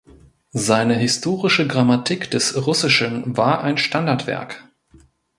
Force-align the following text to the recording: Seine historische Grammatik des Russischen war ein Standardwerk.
Seine 0.53 0.95
historische 0.95 1.67
Grammatik 1.67 2.31
des 2.31 2.65
Russischen 2.65 3.37
war 3.37 3.63
ein 3.63 3.77
Standardwerk. 3.77 4.67